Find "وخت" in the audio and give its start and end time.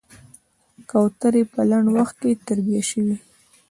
1.97-2.15